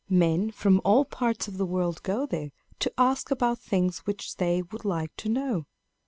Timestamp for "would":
4.63-4.83